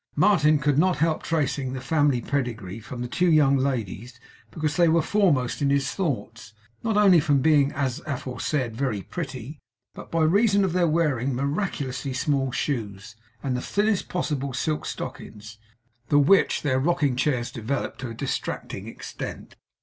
[0.15, 4.87] Martin could not help tracing the family pedigree from the two young ladies, because they
[4.87, 9.59] were foremost in his thoughts; not only from being, as aforesaid, very pretty,
[9.93, 15.59] but by reason of their wearing miraculously small shoes, and the thinnest possible silk stockings;
[16.09, 19.55] the which their rocking chairs developed to a distracting extent.